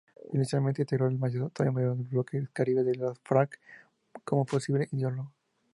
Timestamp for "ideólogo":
4.91-5.31